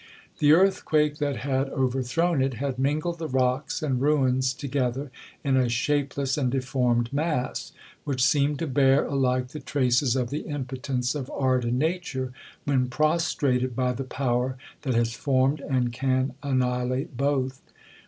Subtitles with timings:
[0.39, 5.11] The earthquake that had overthrown it, had mingled the rocks and ruins together
[5.43, 7.71] in a shapeless and deformed mass,
[8.03, 12.33] which seemed to bear alike the traces of the impotence of art and nature,
[12.63, 17.61] when prostrated by the power that has formed and can annihilate both.